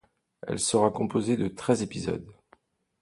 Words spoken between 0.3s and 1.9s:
Elle sera composée de treize